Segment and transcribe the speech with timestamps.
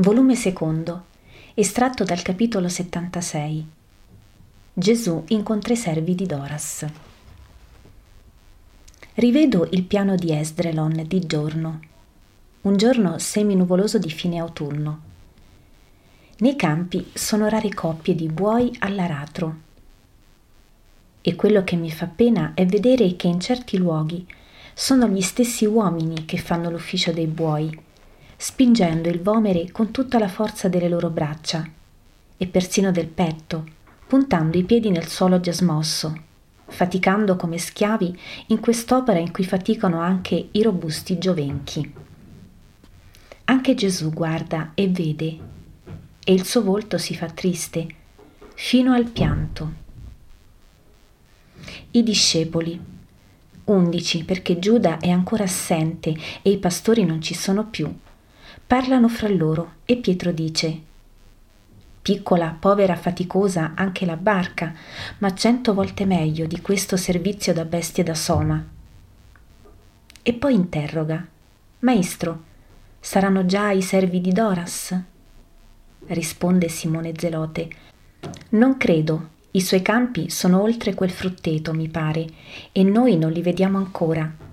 [0.00, 1.06] Volume secondo,
[1.54, 3.66] estratto dal capitolo 76.
[4.72, 6.86] Gesù incontra i servi di Doras.
[9.14, 11.80] Rivedo il piano di Esdrelon di giorno,
[12.60, 15.00] un giorno seminuvoloso di fine autunno.
[16.36, 19.56] Nei campi sono rare coppie di buoi all'aratro.
[21.20, 24.24] E quello che mi fa pena è vedere che in certi luoghi
[24.74, 27.86] sono gli stessi uomini che fanno l'ufficio dei buoi
[28.40, 31.68] spingendo il vomere con tutta la forza delle loro braccia
[32.36, 33.66] e persino del petto,
[34.06, 36.16] puntando i piedi nel suolo già smosso,
[36.66, 38.16] faticando come schiavi
[38.46, 41.92] in quest'opera in cui faticano anche i robusti giovenchi.
[43.44, 45.38] Anche Gesù guarda e vede,
[46.22, 47.86] e il suo volto si fa triste,
[48.54, 49.72] fino al pianto.
[51.90, 52.80] I discepoli,
[53.64, 57.92] undici perché Giuda è ancora assente e i pastori non ci sono più,
[58.66, 60.86] Parlano fra loro e Pietro dice
[62.02, 64.72] Piccola, povera, faticosa anche la barca,
[65.18, 68.64] ma cento volte meglio di questo servizio da bestie da soma.
[70.22, 71.26] E poi interroga
[71.80, 72.42] Maestro,
[72.98, 74.98] saranno già i servi di Doras?
[76.06, 77.68] Risponde Simone Zelote
[78.50, 82.26] Non credo, i suoi campi sono oltre quel frutteto, mi pare,
[82.72, 84.47] e noi non li vediamo ancora.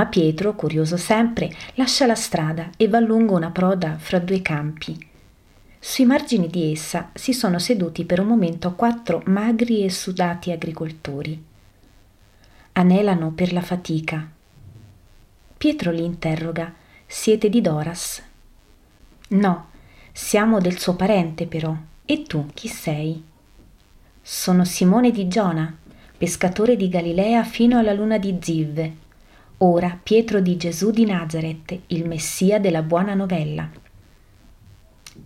[0.00, 4.98] Ma Pietro, curioso sempre, lascia la strada e va lungo una proda fra due campi.
[5.78, 11.44] Sui margini di essa si sono seduti per un momento quattro magri e sudati agricoltori.
[12.72, 14.26] Anelano per la fatica.
[15.58, 16.72] Pietro li interroga:
[17.06, 18.22] Siete di Doras?
[19.28, 19.68] No,
[20.12, 21.76] siamo del suo parente però.
[22.06, 23.22] E tu chi sei?
[24.22, 25.76] Sono Simone di Giona,
[26.16, 28.92] pescatore di Galilea fino alla luna di Ziv
[29.62, 33.68] ora Pietro di Gesù di Nazareth, il Messia della buona novella.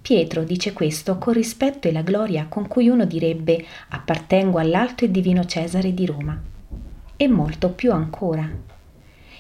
[0.03, 5.11] Pietro dice questo con rispetto e la gloria con cui uno direbbe appartengo all'alto e
[5.13, 6.37] divino Cesare di Roma.
[7.17, 8.51] E molto più ancora.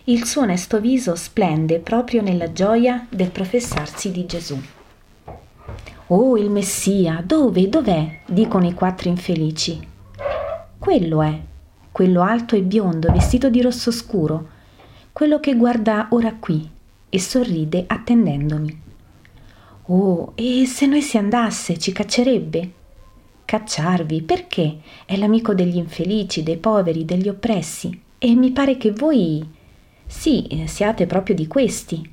[0.05, 4.61] Il suo onesto viso splende proprio nella gioia del professarsi di Gesù.
[6.07, 8.21] Oh, il Messia, dove, dov'è?
[8.27, 9.85] dicono i quattro infelici.
[10.79, 11.41] Quello è,
[11.91, 14.53] quello alto e biondo, vestito di rosso scuro,
[15.15, 16.69] quello che guarda ora qui
[17.09, 18.83] e sorride attendendomi.
[19.85, 22.73] Oh, e se noi si andasse ci caccerebbe?
[23.45, 24.79] Cacciarvi perché?
[25.07, 27.97] È l'amico degli infelici, dei poveri, degli oppressi.
[28.19, 29.49] E mi pare che voi
[30.05, 32.13] sì, siate proprio di questi.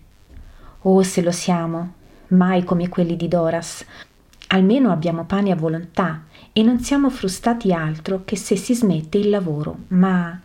[0.81, 1.94] Oh, se lo siamo,
[2.28, 3.83] mai come quelli di Doras.
[4.50, 9.29] Almeno abbiamo pane a volontà e non siamo frustati altro che se si smette il
[9.29, 10.39] lavoro, ma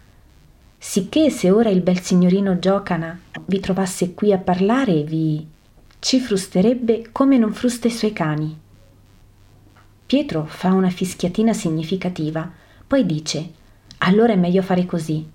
[0.78, 5.47] sicché se ora il bel signorino Giocana vi trovasse qui a parlare vi
[5.98, 8.56] ci frusterebbe come non frusta i suoi cani.
[10.06, 12.48] Pietro fa una fischiatina significativa,
[12.87, 13.64] poi dice
[13.98, 15.26] allora è meglio fare così.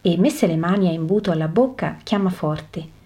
[0.00, 3.00] E messe le mani a imbuto alla bocca, chiama forte.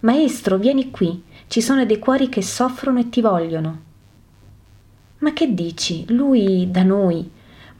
[0.00, 3.80] Maestro, vieni qui, ci sono dei cuori che soffrono e ti vogliono.
[5.18, 6.04] Ma che dici?
[6.08, 7.30] Lui da noi.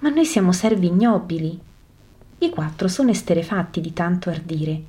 [0.00, 1.58] Ma noi siamo servi ignobili.
[2.42, 4.82] I quattro sono esterefatti di tanto ardire.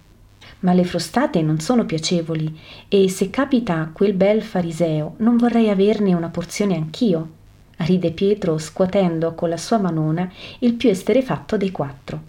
[0.59, 2.57] Ma le frustate non sono piacevoli
[2.87, 7.29] e se capita quel bel fariseo non vorrei averne una porzione anch'io.
[7.75, 12.21] Ride Pietro scuotendo con la sua manona il più esterefatto dei quattro.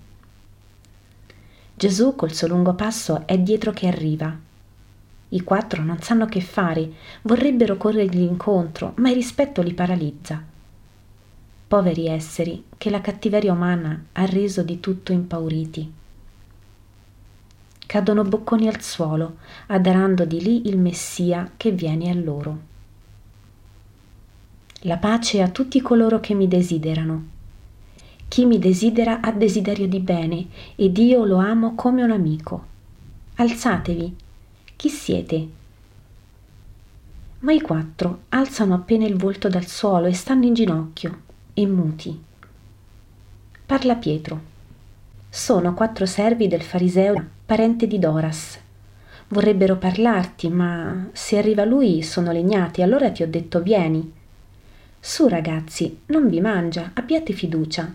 [1.76, 4.36] Gesù col suo lungo passo è dietro che arriva.
[5.28, 6.90] I quattro non sanno che fare,
[7.22, 10.50] vorrebbero corrergli incontro, ma il rispetto li paralizza
[11.72, 15.90] poveri esseri che la cattiveria umana ha reso di tutto impauriti.
[17.86, 19.36] Cadono bocconi al suolo,
[19.68, 22.58] adarando di lì il Messia che viene a loro.
[24.80, 27.24] La pace a tutti coloro che mi desiderano.
[28.28, 32.66] Chi mi desidera ha desiderio di bene ed io lo amo come un amico.
[33.36, 34.14] Alzatevi.
[34.76, 35.48] Chi siete?
[37.38, 42.22] Ma i quattro alzano appena il volto dal suolo e stanno in ginocchio, e muti.
[43.66, 44.50] Parla Pietro.
[45.28, 48.58] Sono quattro servi del fariseo, parente di Doras.
[49.28, 54.12] Vorrebbero parlarti, ma se arriva lui sono legnati, allora ti ho detto vieni.
[55.00, 57.94] Su ragazzi, non vi mangia, abbiate fiducia.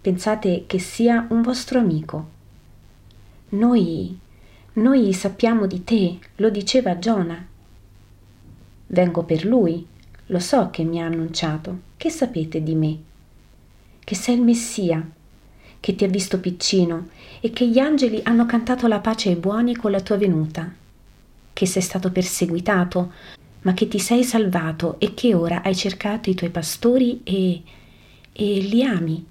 [0.00, 2.28] Pensate che sia un vostro amico.
[3.50, 4.18] Noi,
[4.74, 7.46] noi sappiamo di te, lo diceva Giona.
[8.88, 9.86] Vengo per lui,
[10.26, 11.90] lo so che mi ha annunciato.
[12.02, 12.98] Che sapete di me?
[14.02, 15.08] Che sei il Messia,
[15.78, 19.76] che ti ha visto piccino e che gli angeli hanno cantato la pace ai buoni
[19.76, 20.68] con la tua venuta,
[21.52, 23.12] che sei stato perseguitato,
[23.60, 27.62] ma che ti sei salvato e che ora hai cercato i tuoi pastori e...
[28.32, 29.24] e li ami.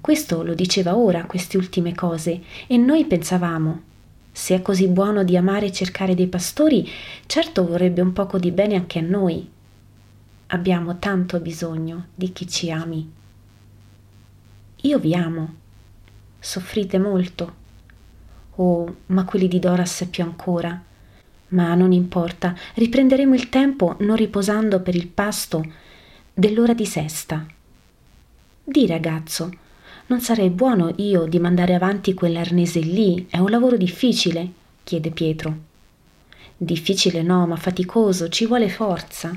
[0.00, 3.82] Questo lo diceva ora, queste ultime cose, e noi pensavamo,
[4.30, 6.88] se è così buono di amare e cercare dei pastori,
[7.26, 9.50] certo vorrebbe un poco di bene anche a noi.
[10.54, 13.10] Abbiamo tanto bisogno di chi ci ami.
[14.82, 15.54] Io vi amo.
[16.38, 17.54] Soffrite molto.
[18.54, 20.80] Oh, ma quelli di Doras più ancora.
[21.48, 25.64] Ma non importa, riprenderemo il tempo non riposando per il pasto
[26.32, 27.44] dell'ora di sesta.
[28.62, 29.50] Di ragazzo,
[30.06, 34.48] non sarei buono io di mandare avanti quell'arnese lì, è un lavoro difficile?
[34.84, 35.56] chiede Pietro.
[36.56, 39.36] Difficile no, ma faticoso, ci vuole forza.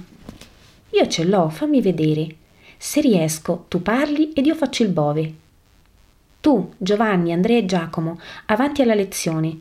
[0.98, 2.28] Io ce l'ho, fammi vedere.
[2.76, 5.34] Se riesco, tu parli ed io faccio il bove.
[6.42, 9.56] Tu, Giovanni, Andrea e Giacomo, avanti alla lezione.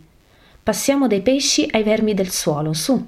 [0.63, 3.07] Passiamo dai pesci ai vermi del suolo, su.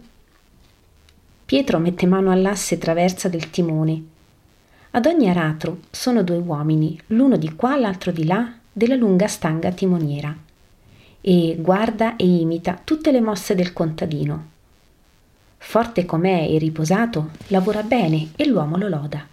[1.46, 4.02] Pietro mette mano all'asse traversa del timone.
[4.90, 9.70] Ad ogni aratro sono due uomini, l'uno di qua, l'altro di là, della lunga stanga
[9.72, 10.36] timoniera.
[11.22, 14.56] E guarda e imita tutte le mosse del contadino.
[15.58, 19.26] Forte com'è e riposato, lavora bene e l'uomo lo loda.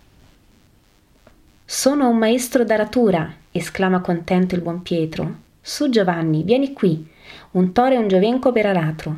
[1.63, 5.43] Sono un maestro d'aratura, esclama contento il buon Pietro.
[5.61, 7.07] Su Giovanni, vieni qui,
[7.51, 9.17] un toro e un giovenco per aratro.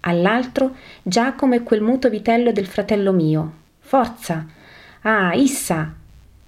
[0.00, 3.52] All'altro Giacomo e quel muto vitello del fratello mio.
[3.80, 4.46] Forza!
[5.02, 5.94] Ah, issa!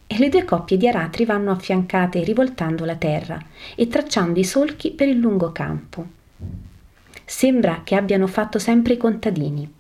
[0.06, 3.38] E le due coppie di aratri vanno affiancate rivoltando la terra
[3.74, 6.06] e tracciando i solchi per il lungo campo.
[7.28, 9.70] Sembra che abbiano fatto sempre i contadini.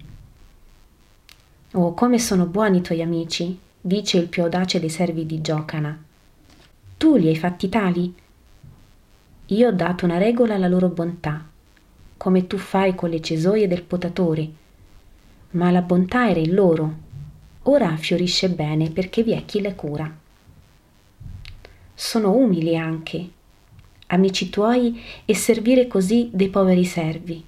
[1.74, 5.96] Oh, come sono buoni i tuoi amici, dice il più audace dei servi di Giocana.
[6.98, 8.12] Tu li hai fatti tali?
[9.46, 11.46] Io ho dato una regola alla loro bontà,
[12.16, 14.50] come tu fai con le cesoie del potatore.
[15.50, 16.94] Ma la bontà era in loro.
[17.62, 20.12] Ora fiorisce bene perché vi è chi le cura.
[21.94, 23.30] Sono umili anche,
[24.08, 27.44] amici tuoi, e servire così dei poveri servi.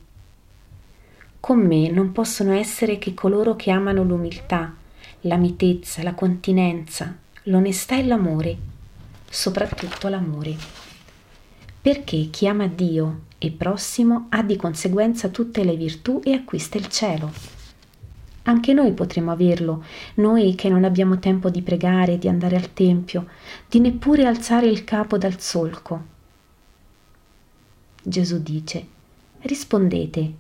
[1.40, 4.75] Con me non possono essere che coloro che amano l'umiltà,
[5.22, 8.56] la mitezza, la continenza, l'onestà e l'amore,
[9.31, 10.56] soprattutto l'amore.
[11.81, 16.88] Perché chi ama Dio e prossimo ha di conseguenza tutte le virtù e acquista il
[16.88, 17.31] cielo.
[18.43, 19.84] Anche noi potremo averlo,
[20.14, 23.26] noi che non abbiamo tempo di pregare, di andare al tempio,
[23.69, 26.16] di neppure alzare il capo dal solco
[28.03, 28.87] Gesù dice,
[29.41, 30.33] rispondete,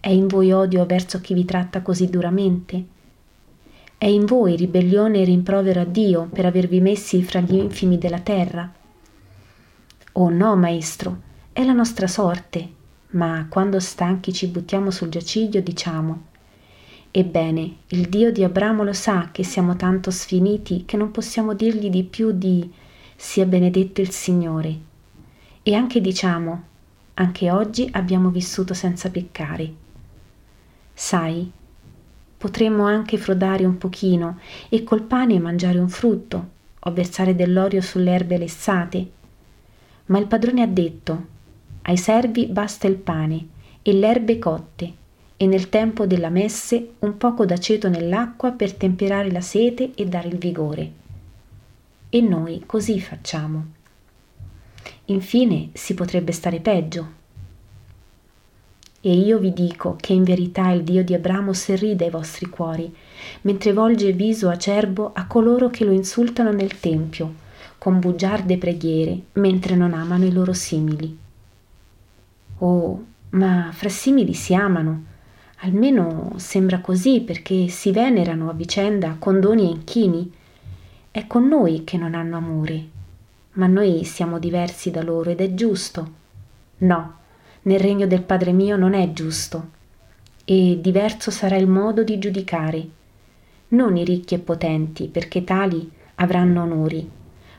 [0.00, 2.84] è in voi odio verso chi vi tratta così duramente?
[3.98, 8.20] È in voi ribellione e rimprovero a Dio per avervi messi fra gli infimi della
[8.20, 8.72] terra?
[10.12, 11.20] Oh no, maestro,
[11.52, 12.68] è la nostra sorte,
[13.10, 16.34] ma quando stanchi ci buttiamo sul giaciglio diciamo,
[17.10, 21.88] Ebbene, il Dio di Abramo lo sa che siamo tanto sfiniti che non possiamo dirgli
[21.88, 22.70] di più di
[23.16, 24.78] sia benedetto il Signore.
[25.62, 26.62] E anche diciamo,
[27.18, 29.72] anche oggi abbiamo vissuto senza peccare.
[30.92, 31.50] Sai,
[32.36, 36.48] potremmo anche frodare un pochino e col pane mangiare un frutto
[36.78, 39.10] o versare dell'olio sulle erbe lessate.
[40.06, 41.26] Ma il padrone ha detto,
[41.82, 43.48] ai servi basta il pane
[43.80, 44.92] e le erbe cotte
[45.38, 50.28] e nel tempo della messe un poco d'aceto nell'acqua per temperare la sete e dare
[50.28, 50.92] il vigore.
[52.10, 53.75] E noi così facciamo.
[55.06, 57.24] Infine si potrebbe stare peggio.
[59.00, 62.92] E io vi dico che in verità il Dio di Abramo sorride ai vostri cuori,
[63.42, 67.34] mentre volge viso acerbo a coloro che lo insultano nel Tempio,
[67.78, 71.16] con bugiarde preghiere, mentre non amano i loro simili.
[72.58, 75.04] Oh, ma fra simili si amano,
[75.58, 80.32] almeno sembra così perché si venerano a vicenda con doni e inchini.
[81.12, 82.86] È con noi che non hanno amore,
[83.56, 86.10] ma noi siamo diversi da loro ed è giusto.
[86.78, 87.14] No,
[87.62, 89.70] nel regno del Padre mio non è giusto,
[90.44, 92.86] e diverso sarà il modo di giudicare.
[93.68, 97.10] Non i ricchi e potenti, perché tali avranno onori,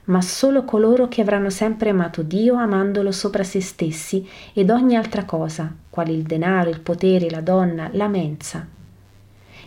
[0.06, 5.26] ma solo coloro che avranno sempre amato Dio amandolo sopra se stessi ed ogni altra
[5.26, 8.66] cosa, quali il denaro, il potere, la donna, la mensa.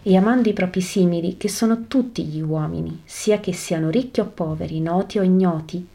[0.02, 4.26] E amando i propri simili, che sono tutti gli uomini, sia che siano ricchi o
[4.26, 5.86] poveri, noti o ignoti,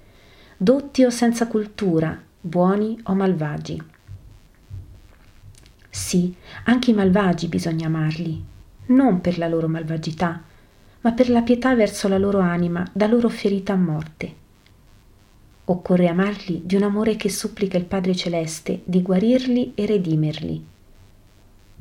[0.58, 3.82] dotti o senza cultura, buoni o malvagi.
[5.90, 6.34] Sì,
[6.64, 8.44] anche i malvagi bisogna amarli,
[8.88, 10.42] non per la loro malvagità,
[11.02, 14.34] ma per la pietà verso la loro anima da loro ferita a morte.
[15.66, 20.66] Occorre amarli di un amore che supplica il Padre Celeste di guarirli e redimerli.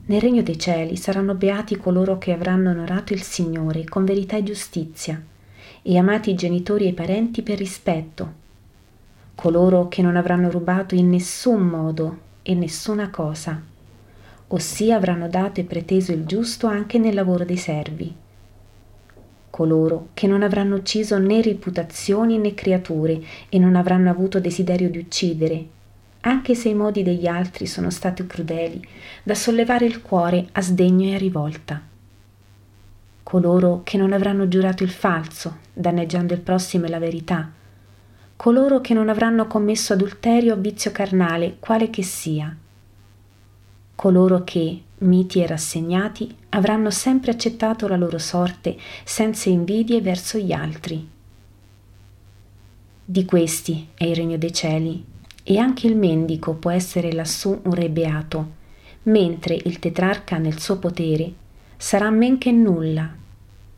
[0.07, 4.43] Nel regno dei cieli saranno beati coloro che avranno onorato il Signore con verità e
[4.43, 5.23] giustizia
[5.81, 8.43] e amati i genitori e i parenti per rispetto,
[9.35, 13.61] coloro che non avranno rubato in nessun modo e nessuna cosa,
[14.49, 18.23] ossia avranno dato e preteso il giusto anche nel lavoro dei servi
[19.55, 24.99] coloro che non avranno ucciso né reputazioni né creature e non avranno avuto desiderio di
[24.99, 25.65] uccidere,
[26.23, 28.85] anche se i modi degli altri sono stati crudeli,
[29.23, 31.81] da sollevare il cuore a sdegno e a rivolta.
[33.23, 37.49] Coloro che non avranno giurato il falso, danneggiando il prossimo e la verità.
[38.37, 42.55] Coloro che non avranno commesso adulterio o vizio carnale, quale che sia.
[43.95, 50.53] Coloro che, miti e rassegnati, avranno sempre accettato la loro sorte senza invidie verso gli
[50.53, 51.09] altri.
[53.05, 55.05] Di questi è il regno dei cieli,
[55.43, 58.53] e anche il mendico può essere lassù un re beato,
[59.05, 61.33] mentre il tetrarca nel suo potere
[61.77, 63.15] sarà men che nulla,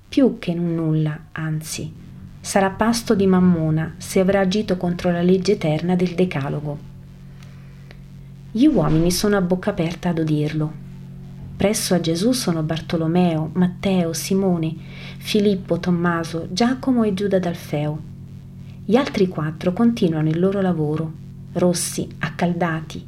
[0.09, 1.93] più che nulla, anzi,
[2.47, 6.79] sarà pasto di mammona se avrà agito contro la legge eterna del Decalogo.
[8.53, 10.85] Gli uomini sono a bocca aperta ad udirlo
[11.57, 14.75] Presso a Gesù sono Bartolomeo, Matteo, Simone,
[15.17, 17.99] Filippo, Tommaso, Giacomo e Giuda d'Alfeo.
[18.85, 21.11] Gli altri quattro continuano il loro lavoro,
[21.55, 23.05] rossi, accaldati,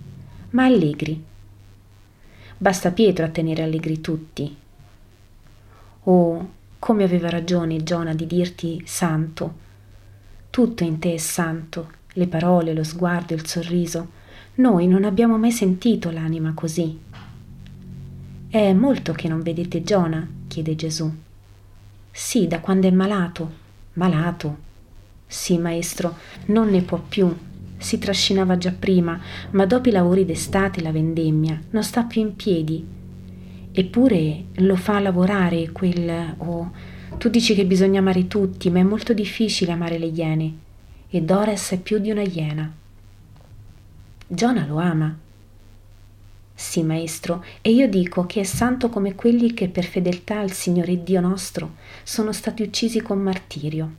[0.51, 1.23] ma allegri.
[2.57, 4.57] Basta Pietro a tenere allegri tutti.
[6.05, 9.67] Oh, come aveva ragione Giona di dirti santo.
[10.51, 14.17] Tutto in te è santo, le parole, lo sguardo, il sorriso.
[14.57, 16.99] Noi non abbiamo mai sentito l'anima così.
[18.49, 20.27] È molto che non vedete Giona?
[20.47, 21.13] chiede Gesù.
[22.11, 23.53] Sì, da quando è malato.
[23.95, 24.59] Malato?
[25.27, 26.17] Sì, maestro,
[26.47, 27.33] non ne può più.
[27.77, 29.21] Si trascinava già prima,
[29.51, 32.97] ma dopo i lavori d'estate e la vendemmia non sta più in piedi.
[33.79, 36.35] Eppure lo fa lavorare quel...
[36.39, 36.73] Oh,
[37.17, 40.53] tu dici che bisogna amare tutti, ma è molto difficile amare le iene.
[41.09, 42.69] E Doris è più di una iena.
[44.27, 45.17] Giona lo ama,
[46.57, 51.05] sì, maestro, e io dico che è santo come quelli che per fedeltà al Signore
[51.05, 53.95] Dio nostro sono stati uccisi con martirio.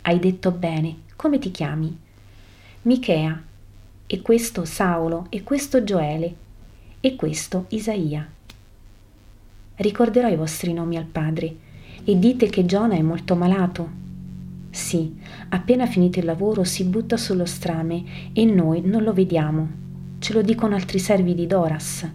[0.00, 1.94] Hai detto bene, come ti chiami?
[2.80, 3.42] Michea,
[4.06, 6.34] e questo Saulo, e questo Gioele,
[7.00, 8.36] e questo Isaia.
[9.78, 11.56] Ricorderò i vostri nomi al padre,
[12.04, 13.88] e dite che Giona è molto malato.
[14.70, 15.18] Sì,
[15.48, 19.86] appena finito il lavoro si butta sullo strame e noi non lo vediamo
[20.18, 22.06] Ce lo dicono altri servi di Doras.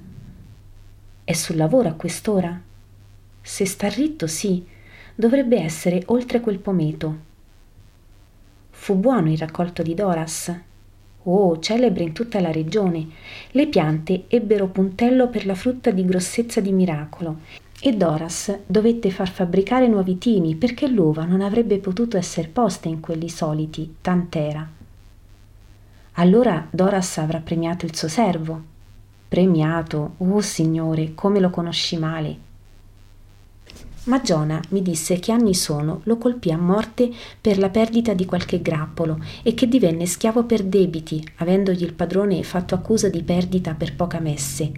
[1.23, 2.61] È sul lavoro a quest'ora?
[3.41, 4.65] Se sta ritto, sì,
[5.15, 7.17] dovrebbe essere oltre quel pometo.
[8.71, 10.53] Fu buono il raccolto di Doras.
[11.23, 13.07] Oh, celebre in tutta la regione.
[13.51, 17.37] Le piante ebbero puntello per la frutta di grossezza di miracolo
[17.85, 22.99] e Doras dovette far fabbricare nuovi tini perché l'uva non avrebbe potuto essere posta in
[22.99, 24.65] quelli soliti, tant'era.
[26.13, 28.61] Allora Doras avrà premiato il suo servo.
[29.27, 32.51] Premiato, oh signore, come lo conosci male.
[34.05, 38.25] Ma Giona mi disse che anni sono lo colpì a morte per la perdita di
[38.25, 43.75] qualche grappolo e che divenne schiavo per debiti, avendogli il padrone fatto accusa di perdita
[43.75, 44.71] per poca messe.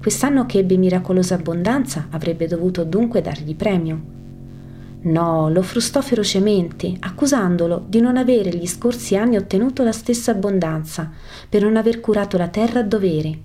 [0.00, 4.12] Quest'anno che ebbe miracolosa abbondanza avrebbe dovuto dunque dargli premio.
[5.00, 11.10] No, lo frustò ferocemente, accusandolo di non avere gli scorsi anni ottenuto la stessa abbondanza,
[11.48, 13.38] per non aver curato la terra a dovere.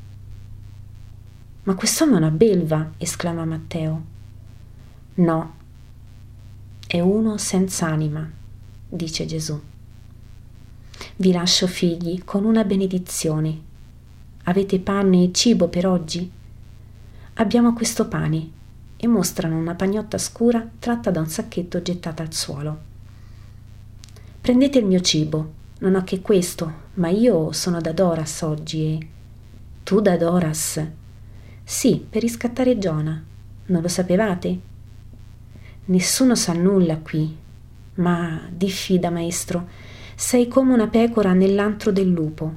[1.64, 4.18] Ma quest'uomo è una belva, esclama Matteo.
[5.20, 5.54] No,
[6.88, 8.26] è uno senza anima,
[8.88, 9.60] dice Gesù.
[11.18, 13.60] Vi lascio figli con una benedizione.
[14.44, 16.32] Avete pane e cibo per oggi?
[17.34, 18.50] Abbiamo questo pane
[18.96, 22.80] e mostrano una pagnotta scura tratta da un sacchetto gettata al suolo.
[24.40, 29.08] Prendete il mio cibo, non ho che questo, ma io sono da Doras oggi e...
[29.84, 30.82] Tu da Doras?
[31.62, 33.22] Sì, per riscattare Giona.
[33.66, 34.69] Non lo sapevate?
[35.90, 37.36] Nessuno sa nulla qui.
[37.96, 39.68] Ma diffida, maestro,
[40.14, 42.54] sei come una pecora nell'antro del lupo.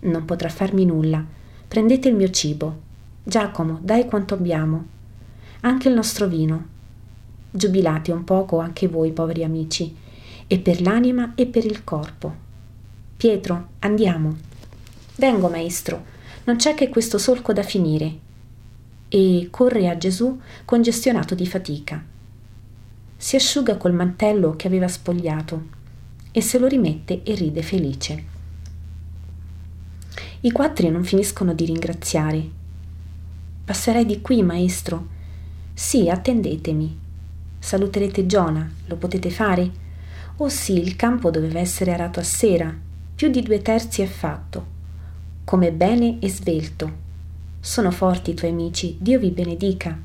[0.00, 1.24] Non potrà farmi nulla.
[1.68, 2.80] Prendete il mio cibo.
[3.22, 4.86] Giacomo, dai quanto abbiamo.
[5.60, 6.66] Anche il nostro vino.
[7.48, 9.94] Giubilate un poco anche voi, poveri amici,
[10.48, 12.34] e per l'anima e per il corpo.
[13.16, 14.36] Pietro, andiamo.
[15.14, 16.04] Vengo, maestro,
[16.44, 18.26] non c'è che questo solco da finire.
[19.08, 22.04] E corre a Gesù congestionato di fatica.
[23.16, 25.76] Si asciuga col mantello che aveva spogliato
[26.30, 28.24] e se lo rimette e ride felice.
[30.40, 32.56] I quattri non finiscono di ringraziare
[33.68, 35.08] Passerai di qui, maestro.
[35.74, 36.98] Sì, attendetemi.
[37.58, 39.70] Saluterete Giona, lo potete fare?
[40.36, 42.74] Oh sì, il campo doveva essere arato a sera,
[43.14, 44.66] più di due terzi è fatto.
[45.44, 47.07] Come bene e svelto.
[47.60, 49.98] Sono forti i tuoi amici, Dio vi benedica.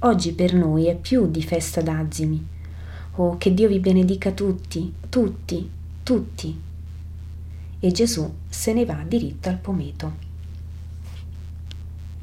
[0.00, 2.44] Oggi per noi è più di festa d'azimi.
[3.16, 5.70] Oh, che Dio vi benedica tutti, tutti,
[6.02, 6.60] tutti.
[7.80, 10.27] E Gesù se ne va diritto al pometo.